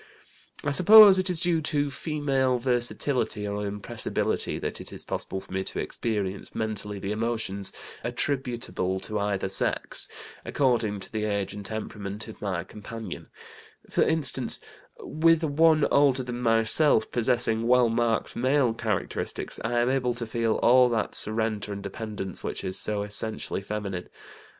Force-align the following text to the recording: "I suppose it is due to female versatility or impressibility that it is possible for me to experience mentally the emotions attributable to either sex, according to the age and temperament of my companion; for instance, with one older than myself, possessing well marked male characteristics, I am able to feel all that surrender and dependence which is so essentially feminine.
"I 0.63 0.71
suppose 0.71 1.19
it 1.19 1.29
is 1.29 1.39
due 1.41 1.61
to 1.61 1.91
female 1.91 2.57
versatility 2.57 3.47
or 3.47 3.67
impressibility 3.67 4.57
that 4.57 4.81
it 4.81 4.91
is 4.91 5.03
possible 5.03 5.39
for 5.41 5.51
me 5.53 5.63
to 5.65 5.77
experience 5.79 6.55
mentally 6.55 6.97
the 6.97 7.11
emotions 7.11 7.71
attributable 8.03 8.99
to 9.01 9.19
either 9.19 9.47
sex, 9.47 10.07
according 10.43 11.01
to 11.01 11.11
the 11.11 11.25
age 11.25 11.53
and 11.53 11.63
temperament 11.63 12.27
of 12.27 12.41
my 12.41 12.63
companion; 12.63 13.29
for 13.91 14.01
instance, 14.01 14.59
with 15.01 15.43
one 15.43 15.85
older 15.91 16.23
than 16.23 16.41
myself, 16.41 17.11
possessing 17.11 17.67
well 17.67 17.87
marked 17.89 18.35
male 18.35 18.73
characteristics, 18.73 19.59
I 19.63 19.73
am 19.81 19.89
able 19.91 20.15
to 20.15 20.25
feel 20.25 20.53
all 20.63 20.89
that 20.89 21.13
surrender 21.13 21.73
and 21.73 21.83
dependence 21.83 22.43
which 22.43 22.63
is 22.63 22.75
so 22.79 23.03
essentially 23.03 23.61
feminine. 23.61 24.09